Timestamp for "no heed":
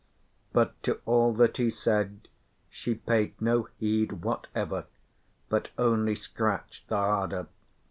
3.39-4.23